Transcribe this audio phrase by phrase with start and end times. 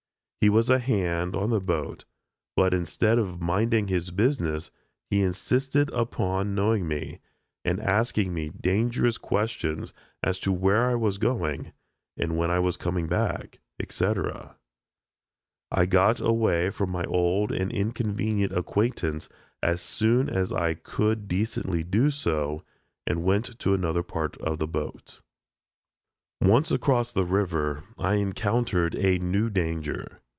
[0.43, 2.05] He was a "hand" on the boat,
[2.55, 4.71] but instead of minding his business,
[5.11, 7.19] he insisted upon knowing me,
[7.63, 9.93] and asking me dangerous questions
[10.23, 11.73] as to where I was going,
[12.17, 14.55] and when I was coming back, etc.
[15.69, 19.29] I got away from my old and inconvenient acquaintance
[19.61, 22.63] as soon as I could decently do so,
[23.05, 25.21] and went to another part of the boat.
[26.41, 30.17] Once across the river I encountered a new danger.